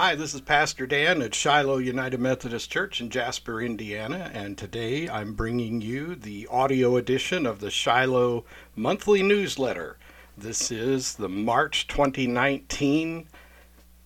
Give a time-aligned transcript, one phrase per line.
[0.00, 5.08] Hi, this is Pastor Dan at Shiloh United Methodist Church in Jasper, Indiana, and today
[5.08, 8.44] I'm bringing you the audio edition of the Shiloh
[8.76, 9.98] monthly newsletter.
[10.36, 13.26] This is the March 2019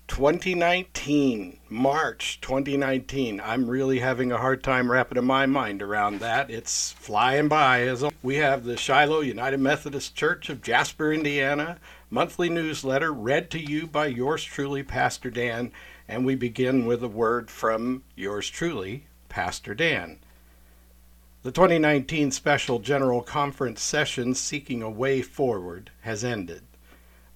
[0.08, 3.40] 2019 March 2019.
[3.44, 6.50] I'm really having a hard time wrapping my mind around that.
[6.50, 11.78] It's flying by as we have the Shiloh United Methodist Church of Jasper, Indiana
[12.12, 15.72] monthly newsletter read to you by yours truly, Pastor Dan.
[16.06, 20.18] And we begin with a word from yours truly, Pastor Dan.
[21.42, 26.64] The 2019 Special General Conference session seeking a way forward has ended.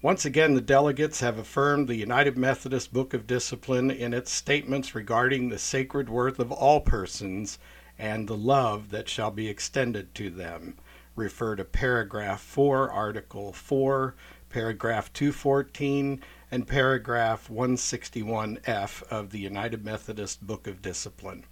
[0.03, 4.95] Once again, the delegates have affirmed the United Methodist Book of Discipline in its statements
[4.95, 7.59] regarding the sacred worth of all persons
[7.99, 10.77] and the love that shall be extended to them.
[11.17, 14.15] Refer to paragraph 4, article 4,
[14.57, 16.19] paragraph 214,
[16.51, 21.45] and paragraph 161F of the United Methodist Book of Discipline.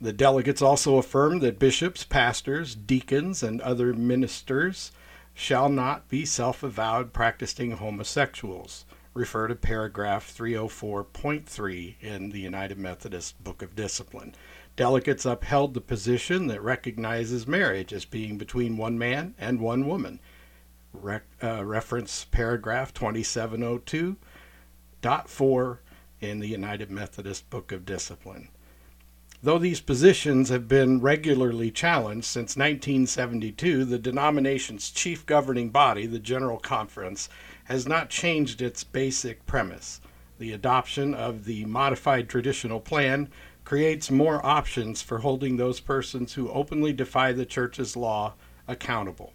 [0.00, 4.90] The delegates also affirmed that bishops, pastors, deacons, and other ministers
[5.34, 8.86] shall not be self avowed practicing homosexuals.
[9.14, 14.34] Refer to paragraph 304.3 in the United Methodist Book of Discipline.
[14.74, 20.18] Delegates upheld the position that recognizes marriage as being between one man and one woman
[21.02, 25.78] rec, uh, reference paragraph 2702.4
[26.20, 28.48] in the United Methodist Book of Discipline.
[29.42, 36.18] Though these positions have been regularly challenged since 1972, the denomination's chief governing body, the
[36.18, 37.28] General Conference,
[37.64, 40.00] has not changed its basic premise.
[40.38, 43.28] The adoption of the modified traditional plan
[43.64, 48.34] creates more options for holding those persons who openly defy the Church's law
[48.66, 49.32] accountable.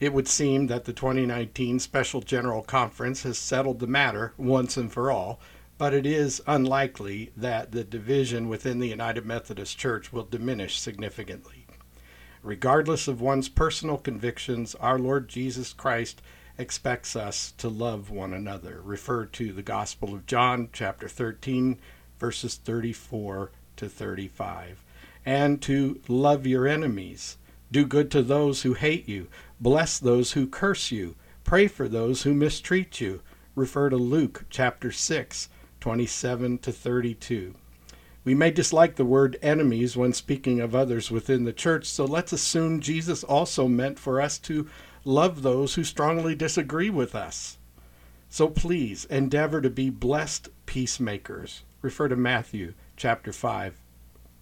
[0.00, 4.90] It would seem that the 2019 Special General Conference has settled the matter once and
[4.90, 5.38] for all,
[5.76, 11.66] but it is unlikely that the division within the United Methodist Church will diminish significantly.
[12.42, 16.22] Regardless of one's personal convictions, our Lord Jesus Christ
[16.56, 18.80] expects us to love one another.
[18.82, 21.78] Refer to the Gospel of John, chapter 13,
[22.18, 24.82] verses 34 to 35.
[25.26, 27.36] And to love your enemies.
[27.72, 29.28] Do good to those who hate you.
[29.60, 31.14] Bless those who curse you.
[31.44, 33.22] Pray for those who mistreat you.
[33.54, 35.48] Refer to Luke chapter 6,
[35.80, 37.54] 27 to 32.
[38.24, 42.32] We may dislike the word enemies when speaking of others within the church, so let's
[42.32, 44.68] assume Jesus also meant for us to
[45.04, 47.58] love those who strongly disagree with us.
[48.28, 51.62] So please endeavor to be blessed peacemakers.
[51.82, 53.80] Refer to Matthew chapter 5,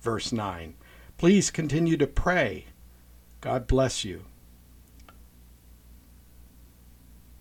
[0.00, 0.74] verse 9.
[1.16, 2.66] Please continue to pray.
[3.40, 4.24] God bless you.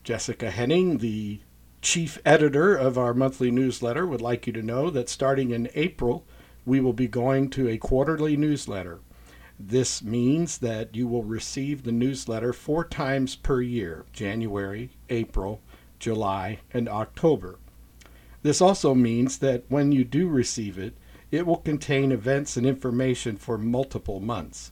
[0.03, 1.41] Jessica Henning, the
[1.81, 6.25] chief editor of our monthly newsletter, would like you to know that starting in April,
[6.65, 8.99] we will be going to a quarterly newsletter.
[9.59, 15.61] This means that you will receive the newsletter four times per year January, April,
[15.97, 17.57] July, and October.
[18.43, 20.95] This also means that when you do receive it,
[21.31, 24.71] it will contain events and information for multiple months.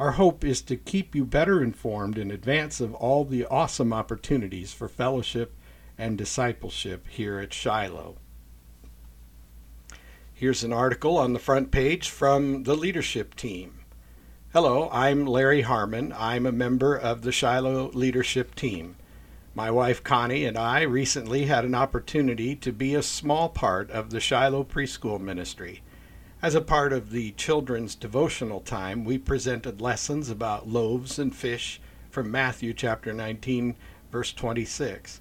[0.00, 4.72] Our hope is to keep you better informed in advance of all the awesome opportunities
[4.72, 5.54] for fellowship
[5.98, 8.16] and discipleship here at Shiloh.
[10.32, 13.80] Here's an article on the front page from the leadership team.
[14.54, 16.14] Hello, I'm Larry Harmon.
[16.16, 18.96] I'm a member of the Shiloh leadership team.
[19.54, 24.08] My wife Connie and I recently had an opportunity to be a small part of
[24.08, 25.82] the Shiloh preschool ministry.
[26.42, 31.82] As a part of the children's devotional time, we presented lessons about loaves and fish
[32.08, 33.76] from Matthew chapter 19,
[34.10, 35.20] verse 26,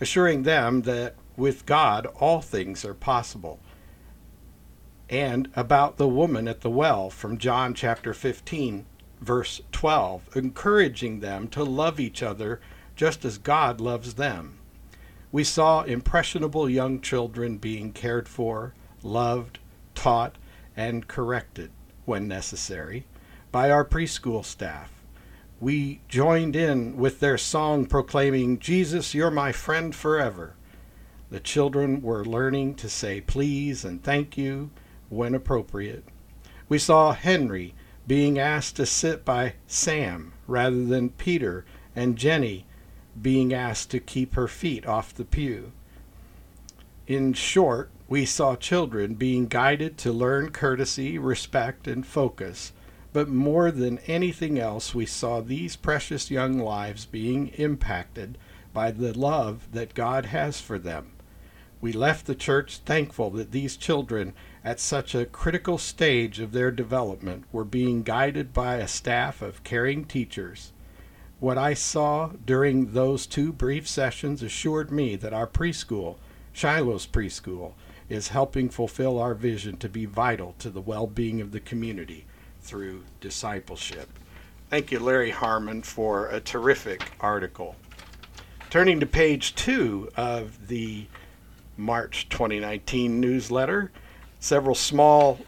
[0.00, 3.60] assuring them that with God all things are possible.
[5.08, 8.86] And about the woman at the well from John chapter 15,
[9.20, 12.60] verse 12, encouraging them to love each other
[12.96, 14.58] just as God loves them.
[15.30, 18.74] We saw impressionable young children being cared for,
[19.04, 19.60] loved,
[19.94, 20.34] taught,
[20.76, 21.70] and corrected
[22.04, 23.04] when necessary
[23.50, 24.92] by our preschool staff.
[25.58, 30.54] We joined in with their song proclaiming, Jesus, you're my friend forever.
[31.30, 34.70] The children were learning to say please and thank you
[35.08, 36.04] when appropriate.
[36.68, 37.74] We saw Henry
[38.06, 41.64] being asked to sit by Sam rather than Peter,
[41.94, 42.66] and Jenny
[43.20, 45.72] being asked to keep her feet off the pew.
[47.06, 52.72] In short, we saw children being guided to learn courtesy, respect, and focus.
[53.12, 58.38] But more than anything else, we saw these precious young lives being impacted
[58.72, 61.12] by the love that God has for them.
[61.80, 66.70] We left the church thankful that these children, at such a critical stage of their
[66.70, 70.72] development, were being guided by a staff of caring teachers.
[71.40, 76.16] What I saw during those two brief sessions assured me that our preschool,
[76.52, 77.72] Shiloh's Preschool,
[78.08, 82.24] is helping fulfill our vision to be vital to the well being of the community
[82.60, 84.08] through discipleship.
[84.70, 87.76] Thank you, Larry Harmon, for a terrific article.
[88.70, 91.06] Turning to page two of the
[91.76, 93.92] March 2019 newsletter,
[94.40, 95.38] several small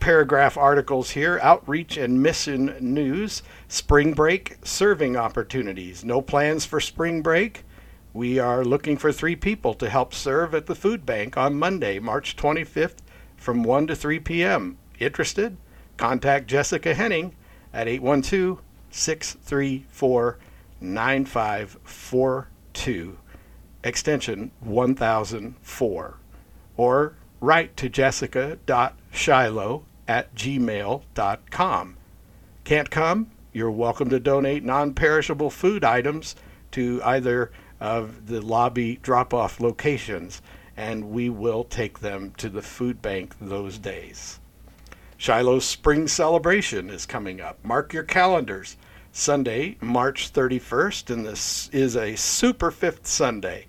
[0.00, 6.04] paragraph articles here Outreach and Mission News, Spring Break Serving Opportunities.
[6.04, 7.64] No plans for spring break?
[8.14, 11.98] We are looking for three people to help serve at the food bank on Monday,
[11.98, 12.98] March 25th
[13.36, 14.78] from 1 to 3 p.m.
[15.00, 15.56] Interested?
[15.96, 17.34] Contact Jessica Henning
[17.72, 18.62] at 812
[18.92, 20.38] 634
[20.80, 23.18] 9542,
[23.82, 26.18] extension 1004,
[26.76, 31.96] or write to jessica.shiloh at gmail.com.
[32.62, 33.30] Can't come?
[33.52, 36.36] You're welcome to donate non perishable food items
[36.70, 37.50] to either
[37.84, 40.40] of the lobby drop off locations,
[40.74, 44.40] and we will take them to the food bank those days.
[45.18, 47.58] Shiloh's spring celebration is coming up.
[47.62, 48.78] Mark your calendars.
[49.12, 53.66] Sunday, March 31st, and this is a super fifth Sunday.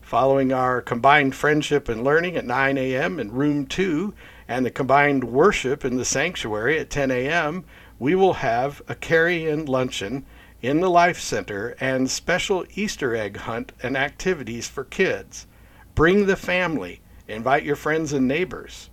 [0.00, 3.18] Following our combined friendship and learning at 9 a.m.
[3.18, 4.14] in room 2
[4.46, 7.64] and the combined worship in the sanctuary at 10 a.m.,
[7.98, 10.24] we will have a carry in luncheon
[10.66, 15.46] in the Life Center and special Easter egg hunt and activities for kids.
[15.94, 18.90] Bring the family, invite your friends and neighbors.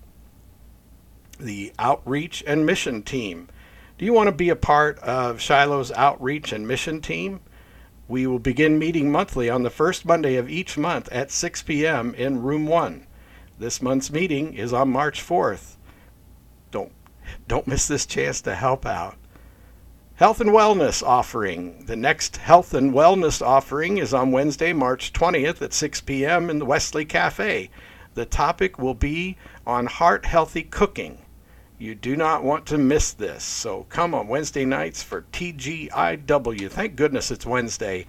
[1.40, 3.50] The Outreach and Mission Team.
[3.98, 7.40] Do you want to be a part of Shiloh's Outreach and Mission Team?
[8.08, 12.14] We will begin meeting monthly on the first Monday of each month at 6 p.m.
[12.14, 13.08] in Room 1.
[13.58, 15.78] This month's meeting is on March 4th.
[16.70, 16.92] Don't
[17.48, 19.16] don't miss this chance to help out.
[20.18, 21.86] Health and Wellness Offering.
[21.88, 26.52] The next Health and Wellness Offering is on Wednesday, March 20th at 6 p.m.
[26.52, 27.72] in the Wesley Cafe.
[28.14, 31.18] The topic will be on heart healthy cooking.
[31.80, 33.44] You do not want to miss this.
[33.44, 36.70] So come on Wednesday nights for TGIW.
[36.70, 38.06] Thank goodness it's Wednesday.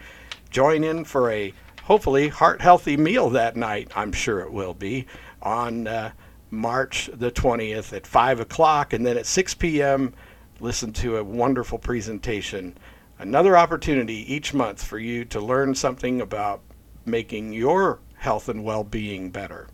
[0.50, 1.54] Join in for a
[1.84, 3.90] hopefully heart healthy meal that night.
[3.96, 5.06] I'm sure it will be
[5.40, 6.10] on uh,
[6.50, 8.92] March the 20th at 5 o'clock.
[8.92, 10.12] And then at 6 p.m.,
[10.64, 12.74] listen to a wonderful presentation.
[13.18, 16.62] Another opportunity each month for you to learn something about
[17.04, 19.68] making your health and well being better.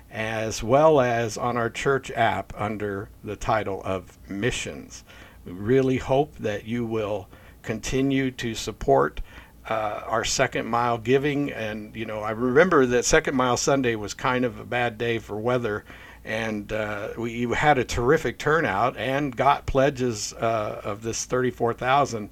[0.09, 5.03] as well as on our church app under the title of Missions.
[5.45, 7.29] We really hope that you will
[7.61, 9.21] continue to support
[9.69, 11.51] uh, our second mile giving.
[11.51, 15.19] And, you know, I remember that Second Mile Sunday was kind of a bad day
[15.19, 15.85] for weather.
[16.23, 22.29] And uh, we had a terrific turnout and got pledges uh, of this 34,000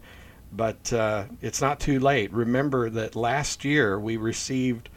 [0.51, 2.33] but uh, it's not too late.
[2.33, 4.89] Remember that last year we received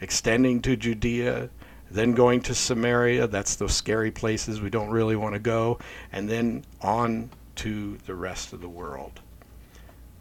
[0.01, 1.51] extending to Judea,
[1.91, 3.27] then going to Samaria.
[3.27, 5.79] That's those scary places we don't really want to go,
[6.13, 9.21] and then on to the rest of the world.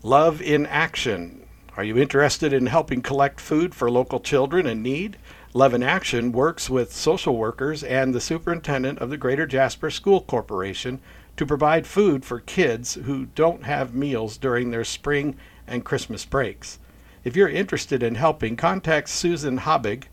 [0.02, 1.46] Love in action
[1.80, 5.16] are you interested in helping collect food for local children in need?
[5.54, 10.20] Love in Action works with social workers and the superintendent of the Greater Jasper School
[10.20, 11.00] Corporation
[11.38, 15.38] to provide food for kids who don't have meals during their spring
[15.70, 16.80] and Christmas breaks.
[17.24, 20.06] If you're interested in helping, contact Susan Habig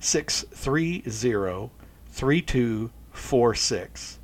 [0.00, 1.70] 630
[2.10, 4.17] 3246.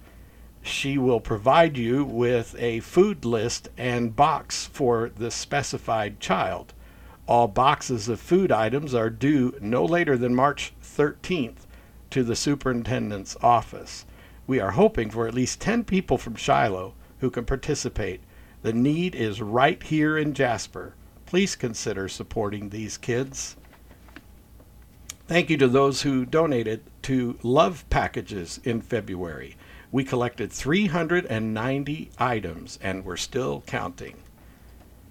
[0.66, 6.72] She will provide you with a food list and box for the specified child.
[7.26, 11.66] All boxes of food items are due no later than March 13th
[12.10, 14.06] to the superintendent's office.
[14.46, 18.22] We are hoping for at least 10 people from Shiloh who can participate
[18.64, 20.94] the need is right here in Jasper.
[21.26, 23.56] Please consider supporting these kids.
[25.28, 29.56] Thank you to those who donated to Love Packages in February.
[29.94, 34.16] We collected 390 items and we're still counting.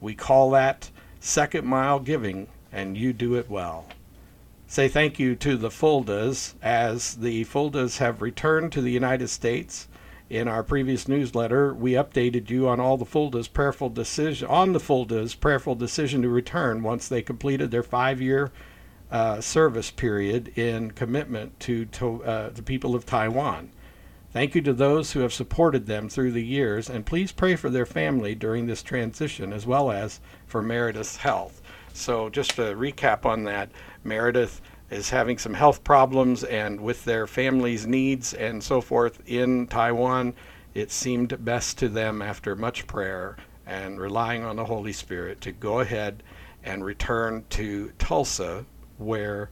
[0.00, 3.86] We call that second mile giving, and you do it well.
[4.68, 9.86] Say thank you to the Fuldas as the Fuldas have returned to the United States.
[10.28, 14.80] In our previous newsletter, we updated you on all the Fuldas prayerful decision on the
[14.80, 18.50] Fuldas prayerful decision to return once they completed their five-year
[19.08, 23.70] uh, service period in commitment to, to uh, the people of Taiwan.
[24.32, 27.70] Thank you to those who have supported them through the years, and please pray for
[27.70, 31.62] their family during this transition as well as for Meredith's health.
[31.96, 33.72] So, just to recap on that,
[34.04, 34.60] Meredith
[34.90, 40.34] is having some health problems, and with their family's needs and so forth in Taiwan,
[40.74, 45.52] it seemed best to them after much prayer and relying on the Holy Spirit to
[45.52, 46.22] go ahead
[46.62, 48.66] and return to Tulsa,
[48.98, 49.48] where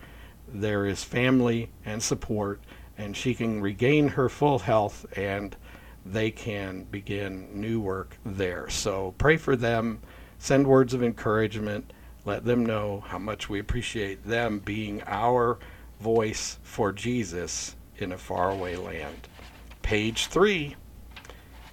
[0.46, 2.60] there is family and support,
[2.98, 5.56] and she can regain her full health and
[6.04, 8.68] they can begin new work there.
[8.68, 10.00] So pray for them,
[10.38, 11.90] send words of encouragement
[12.24, 15.58] let them know how much we appreciate them being our
[16.00, 19.28] voice for Jesus in a faraway land.
[19.82, 20.76] Page three.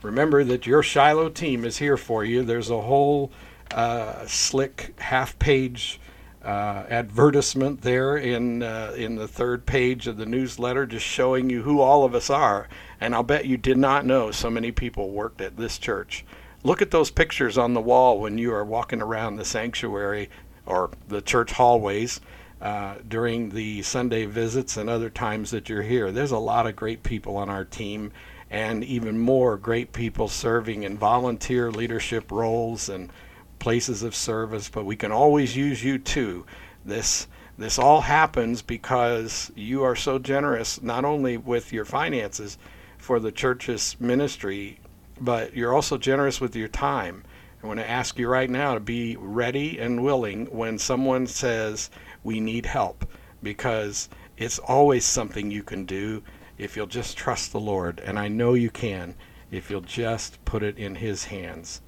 [0.02, 2.44] Remember that your Shiloh team is here for you.
[2.44, 3.32] There's a whole
[3.72, 6.00] uh, slick half page
[6.44, 11.62] uh, advertisement there in uh, in the third page of the newsletter, just showing you
[11.62, 12.68] who all of us are.
[13.00, 16.26] And I'll bet you did not know so many people worked at this church.
[16.64, 20.30] Look at those pictures on the wall when you are walking around the sanctuary
[20.66, 22.22] or the church hallways
[22.62, 26.12] uh, during the Sunday visits and other times that you're here.
[26.12, 28.12] There's a lot of great people on our team,
[28.52, 33.10] and even more great people serving in volunteer leadership roles and
[33.58, 34.70] places of service.
[34.70, 36.46] But we can always use you too.
[36.86, 37.28] This
[37.58, 42.58] This all happens because you are so generous, not only with your finances
[42.98, 44.80] for the church's ministry,
[45.22, 47.24] but you're also generous with your time.
[47.64, 51.92] I want to ask you right now to be ready and willing when someone says,
[52.24, 53.06] We need help,
[53.44, 56.24] because it's always something you can do
[56.58, 58.02] if you'll just trust the Lord.
[58.04, 59.16] And I know you can
[59.52, 61.82] if you'll just put it in His hands.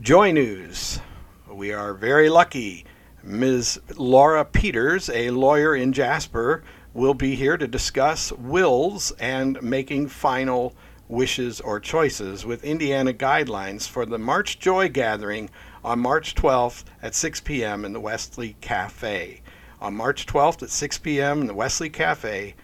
[0.00, 1.00] Joy News.
[1.50, 2.84] We are very lucky.
[3.24, 3.80] Ms.
[3.96, 6.62] Laura Peters, a lawyer in Jasper,
[6.92, 10.74] will be here to discuss wills and making final
[11.08, 15.50] wishes or choices with Indiana guidelines for the March Joy Gathering
[15.84, 17.84] on March 12th at 6 p.m.
[17.84, 19.40] in the Wesley Cafe.
[19.80, 21.42] On March 12th at 6 p.m.
[21.42, 22.54] in the Wesley Cafe,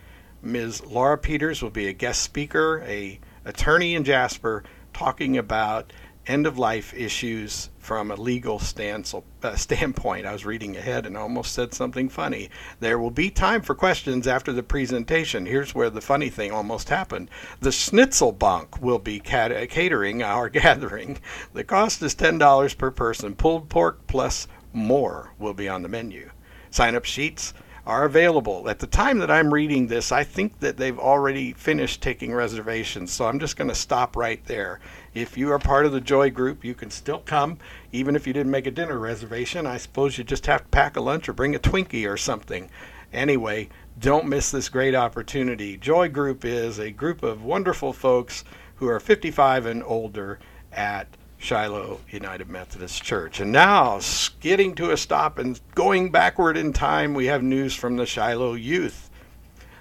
[0.42, 0.86] Ms.
[0.86, 5.92] Laura Peters will be a guest speaker, a attorney in Jasper, talking about
[6.26, 10.26] end of life issues from a legal stance, uh, standpoint.
[10.26, 12.50] I was reading ahead and almost said something funny.
[12.78, 15.46] There will be time for questions after the presentation.
[15.46, 17.30] Here's where the funny thing almost happened.
[17.60, 21.18] The Schnitzelbank will be cat- catering our gathering.
[21.52, 23.34] The cost is $10 per person.
[23.34, 26.30] Pulled pork plus more will be on the menu.
[26.70, 27.54] Sign up sheets
[27.86, 28.68] are available.
[28.68, 33.10] At the time that I'm reading this, I think that they've already finished taking reservations,
[33.10, 34.80] so I'm just going to stop right there.
[35.12, 37.58] If you are part of the Joy group, you can still come,
[37.90, 39.66] even if you didn't make a dinner reservation.
[39.66, 42.70] I suppose you just have to pack a lunch or bring a Twinkie or something.
[43.12, 45.76] Anyway, don't miss this great opportunity.
[45.76, 48.44] Joy Group is a group of wonderful folks
[48.76, 50.38] who are 55 and older
[50.72, 53.40] at Shiloh United Methodist Church.
[53.40, 53.98] And now,
[54.38, 58.54] getting to a stop and going backward in time, we have news from the Shiloh
[58.54, 59.10] youth.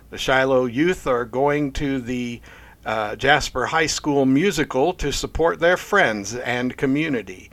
[0.10, 2.42] The Shiloh youth are going to the
[2.90, 7.52] uh, Jasper High School musical to support their friends and community.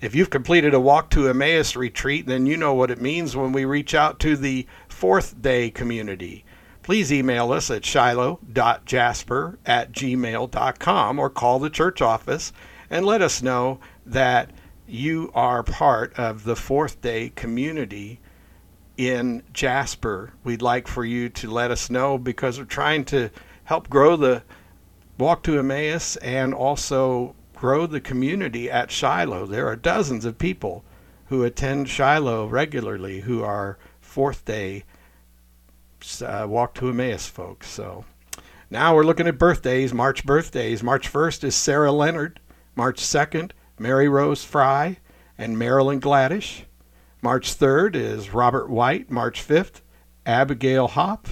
[0.00, 3.52] If you've completed a Walk to Emmaus retreat, then you know what it means when
[3.52, 6.44] we reach out to the fourth day community.
[6.82, 12.52] Please email us at shiloh.jasper at gmail.com or call the church office
[12.90, 14.50] and let us know that
[14.86, 18.20] you are part of the fourth day community
[18.96, 20.32] in Jasper.
[20.44, 23.30] We'd like for you to let us know because we're trying to
[23.64, 24.42] help grow the
[25.18, 29.46] Walk to Emmaus and also grow the community at Shiloh.
[29.46, 30.84] There are dozens of people
[31.26, 34.84] who attend Shiloh regularly who are fourth day
[36.22, 37.68] uh, Walk to Emmaus folks.
[37.68, 38.04] So
[38.70, 40.82] now we're looking at birthdays, March birthdays.
[40.82, 42.40] March 1st is Sarah Leonard.
[42.74, 44.98] March 2nd, Mary Rose Fry
[45.38, 46.64] and Marilyn Gladish.
[47.22, 49.10] March 3rd is Robert White.
[49.10, 49.80] March 5th,
[50.24, 51.28] Abigail Hop.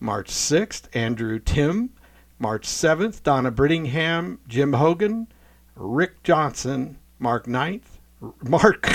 [0.00, 1.90] March 6th, Andrew Tim.
[2.38, 5.28] March 7th, Donna Brittingham, Jim Hogan,
[5.74, 7.98] Rick Johnson, Mark 9th,
[8.42, 8.88] Mark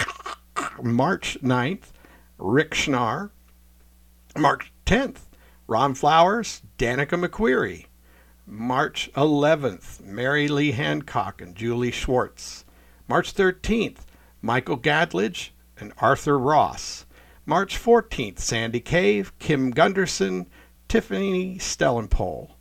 [0.84, 1.86] March 9th,
[2.38, 3.32] Rick Schnarr.
[4.38, 5.22] March 10th,
[5.68, 7.86] Ron Flowers, Danica McQueary.
[8.46, 12.66] March 11th, Mary Lee Hancock and Julie Schwartz.
[13.08, 14.00] March 13th,
[14.42, 15.50] Michael Gadledge
[15.82, 17.06] and Arthur Ross.
[17.46, 20.46] March 14th, Sandy Cave, Kim Gunderson,
[20.88, 22.52] Tiffany Stellenpole.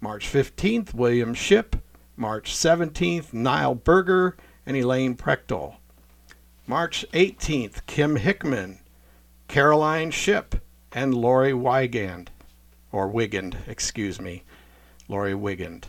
[0.00, 1.74] March 15th, William Ship.
[2.16, 4.36] March 17th, Niall Berger
[4.66, 5.76] and Elaine Prechtel.
[6.66, 8.78] March 18th, Kim Hickman,
[9.48, 10.54] Caroline Ship,
[10.92, 12.28] and Lori Wigand,
[12.92, 14.44] or Wigand, excuse me.
[15.08, 15.84] Lori Wigand.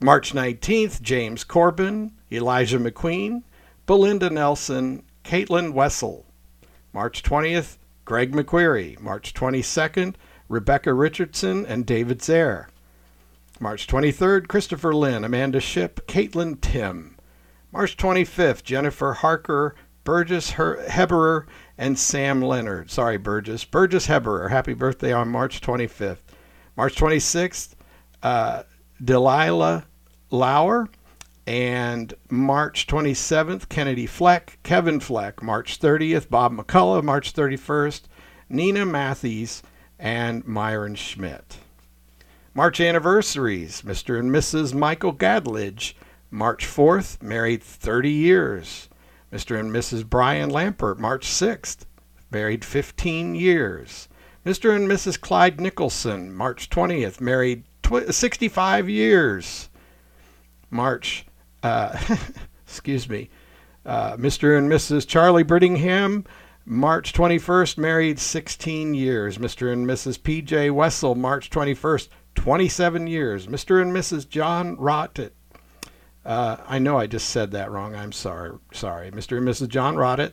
[0.00, 3.42] March 19th, James Corbin, Elijah McQueen,
[3.86, 6.26] Belinda Nelson, Caitlin Wessel.
[6.92, 9.00] March 20th, Greg McQuarrie.
[9.00, 10.14] March 22nd,
[10.48, 12.68] Rebecca Richardson and David Zaire.
[13.60, 17.16] March 23rd, Christopher Lynn, Amanda Ship, Caitlin Tim.
[17.70, 21.46] March 25th, Jennifer Harker, Burgess Heberer,
[21.78, 22.90] and Sam Leonard.
[22.90, 23.64] Sorry, Burgess.
[23.64, 24.50] Burgess Heberer.
[24.50, 26.18] Happy birthday on March 25th.
[26.76, 27.74] March 26th,
[28.22, 28.64] uh,
[29.02, 29.84] Delilah
[30.30, 30.88] Lauer.
[31.46, 35.42] And March 27th, Kennedy Fleck, Kevin Fleck.
[35.42, 37.02] March 30th, Bob McCullough.
[37.02, 38.02] March 31st,
[38.48, 39.62] Nina Matthews
[39.98, 41.58] and Myron Schmidt.
[42.54, 44.18] March anniversaries Mr.
[44.18, 44.74] and Mrs.
[44.74, 45.94] Michael Gadledge.
[46.30, 48.88] March 4th, married 30 years.
[49.32, 49.58] Mr.
[49.58, 50.08] and Mrs.
[50.08, 51.86] Brian Lampert, March 6th,
[52.30, 54.08] married 15 years.
[54.44, 54.74] Mr.
[54.74, 55.20] and Mrs.
[55.20, 59.70] Clyde Nicholson, March 20th, married tw- 65 years.
[60.70, 61.26] March,
[62.66, 63.30] excuse me,
[63.84, 64.56] uh, Mr.
[64.56, 65.06] and Mrs.
[65.06, 66.26] Charlie Brittingham,
[66.64, 69.38] March 21st, married 16 years.
[69.38, 69.72] Mr.
[69.72, 70.22] and Mrs.
[70.22, 70.70] P.J.
[70.70, 73.46] Wessel, March 21st, 27 years.
[73.46, 73.82] Mr.
[73.82, 74.28] and Mrs.
[74.28, 75.32] John Rottet,
[76.24, 77.94] uh, I know I just said that wrong.
[77.94, 78.52] I'm sorry.
[78.72, 79.10] Sorry.
[79.10, 79.38] Mr.
[79.38, 79.68] and Mrs.
[79.68, 80.32] John Rodditt,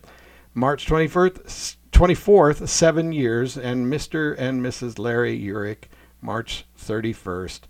[0.53, 3.57] March 21st, 24th, seven years.
[3.57, 4.35] And Mr.
[4.37, 4.99] and Mrs.
[4.99, 5.85] Larry Urick,
[6.21, 7.61] March 31st,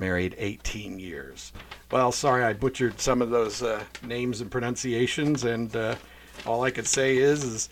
[0.00, 1.52] married 18 years.
[1.92, 5.44] Well, sorry I butchered some of those uh, names and pronunciations.
[5.44, 5.94] And uh,
[6.46, 7.68] all I could say is, is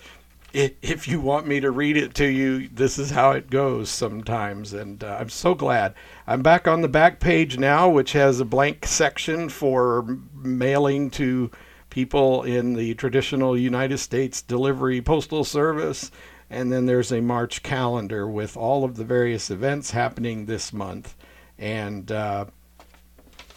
[0.53, 4.73] if you want me to read it to you, this is how it goes sometimes.
[4.73, 5.95] And uh, I'm so glad.
[6.27, 11.51] I'm back on the back page now, which has a blank section for mailing to
[11.91, 16.11] people in the traditional United States delivery postal service.
[16.51, 21.15] And then there's a March calendar with all of the various events happening this month.
[21.59, 22.47] And uh,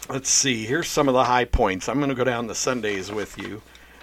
[0.08, 1.88] let's see, here's some of the high points.
[1.88, 3.62] I'm going to go down the Sundays with you.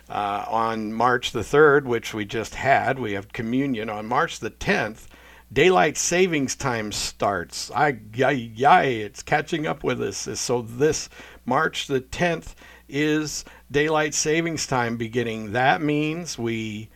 [0.09, 3.89] Uh, on March the 3rd, which we just had, we have communion.
[3.89, 5.05] On March the 10th,
[5.53, 7.69] daylight savings time starts.
[7.71, 10.27] I, yay, yay, it's catching up with us.
[10.39, 11.09] So this
[11.45, 12.55] March the 10th
[12.87, 15.51] is daylight savings time beginning.
[15.51, 16.89] That means we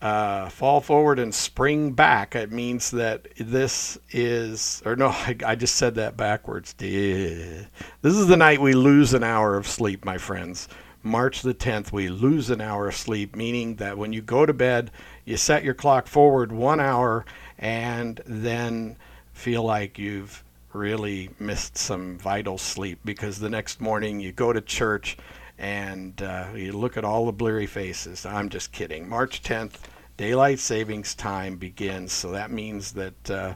[0.00, 2.34] uh, fall forward and spring back.
[2.34, 6.72] It means that this is, or no, I, I just said that backwards.
[6.74, 7.66] This
[8.02, 10.68] is the night we lose an hour of sleep, my friends.
[11.02, 14.52] March the 10th, we lose an hour of sleep, meaning that when you go to
[14.52, 14.90] bed,
[15.24, 17.24] you set your clock forward one hour
[17.58, 18.96] and then
[19.32, 24.60] feel like you've really missed some vital sleep because the next morning you go to
[24.60, 25.16] church
[25.60, 28.24] and uh, you look at all the blurry faces.
[28.24, 29.06] I'm just kidding.
[29.06, 29.74] March 10th,
[30.16, 32.14] daylight savings time begins.
[32.14, 33.54] So that means that uh,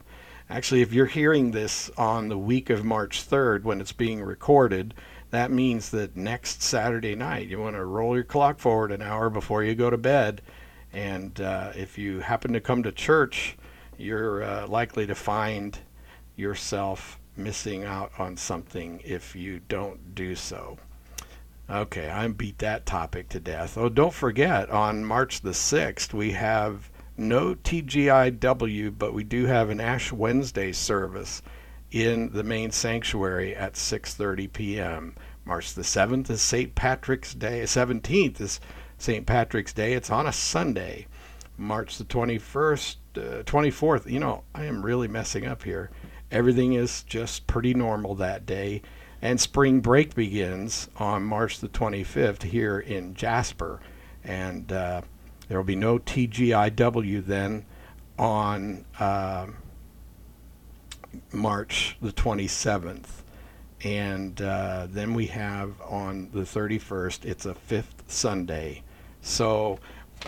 [0.51, 4.93] actually, if you're hearing this on the week of March 3rd when it's being recorded,
[5.31, 9.31] that means that next Saturday night you want to roll your clock forward an hour
[9.31, 10.43] before you go to bed.
[10.93, 13.57] And uh, if you happen to come to church,
[13.97, 15.79] you're uh, likely to find
[16.37, 20.79] yourself missing out on something if you don't do so.
[21.69, 23.79] Okay, I beat that topic to death.
[23.79, 29.71] Oh, don't forget, on March the 6th, we have no TGIW, but we do have
[29.71, 31.41] an Ash Wednesday service
[31.91, 35.15] in the main sanctuary at 6:30 p.m.
[35.45, 36.75] March the 7th is St.
[36.75, 37.63] Patrick's Day.
[37.63, 38.61] 17th is
[38.99, 39.25] St.
[39.27, 39.93] Patrick's Day.
[39.93, 41.07] It's on a Sunday.
[41.57, 44.11] March the 21st, uh, 24th.
[44.11, 45.91] You know, I am really messing up here.
[46.31, 48.83] Everything is just pretty normal that day.
[49.25, 53.81] And spring break begins on March the 25th here in Jasper.
[54.23, 55.03] And uh,
[55.49, 57.67] there will be no TGIW then
[58.17, 58.85] on.
[59.01, 59.49] Uh,
[61.33, 63.07] March the 27th.
[63.83, 68.83] And uh, then we have on the 31st, it's a fifth Sunday.
[69.21, 69.79] So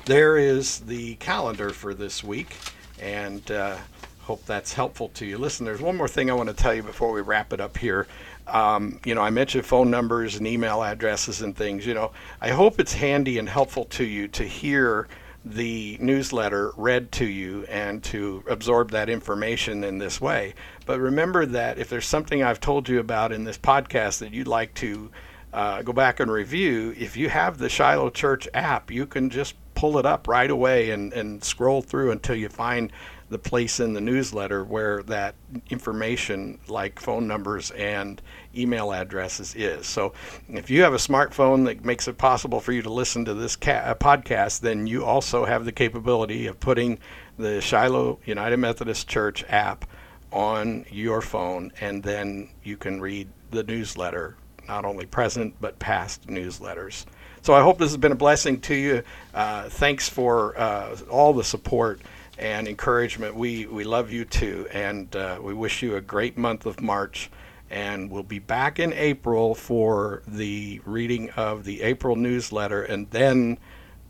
[0.04, 2.56] there is the calendar for this week.
[3.00, 3.76] And uh,
[4.20, 5.38] hope that's helpful to you.
[5.38, 7.76] Listen, there's one more thing I want to tell you before we wrap it up
[7.78, 8.06] here.
[8.46, 11.86] Um, you know, I mentioned phone numbers and email addresses and things.
[11.86, 15.08] You know, I hope it's handy and helpful to you to hear
[15.44, 20.54] the newsletter read to you and to absorb that information in this way.
[20.86, 24.48] But remember that if there's something I've told you about in this podcast that you'd
[24.48, 25.10] like to
[25.52, 29.54] uh, go back and review, if you have the Shiloh Church app, you can just
[29.74, 32.90] pull it up right away and, and scroll through until you find
[33.28, 35.34] the place in the newsletter where that
[35.70, 38.22] information, like phone numbers and
[38.56, 39.86] email addresses, is.
[39.86, 40.12] So,
[40.48, 43.56] if you have a smartphone that makes it possible for you to listen to this
[43.56, 46.98] ca- uh, podcast, then you also have the capability of putting
[47.38, 49.84] the Shiloh United Methodist Church app
[50.32, 54.36] on your phone, and then you can read the newsletter,
[54.68, 57.06] not only present but past newsletters.
[57.42, 59.02] So I hope this has been a blessing to you.
[59.32, 62.00] Uh, thanks for uh, all the support
[62.38, 63.34] and encouragement.
[63.34, 67.30] We we love you too, and uh, we wish you a great month of March.
[67.68, 73.58] And we'll be back in April for the reading of the April newsletter, and then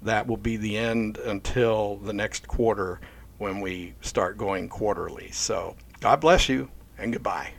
[0.02, 3.00] that will be the end until the next quarter
[3.38, 5.30] when we start going quarterly.
[5.30, 7.52] So God bless you and goodbye.